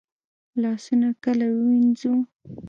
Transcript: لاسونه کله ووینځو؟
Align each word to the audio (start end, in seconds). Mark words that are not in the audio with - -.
لاسونه 0.61 1.07
کله 1.23 1.45
ووینځو؟ 1.55 2.13